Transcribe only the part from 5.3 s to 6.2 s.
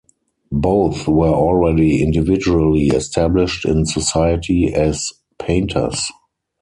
painters.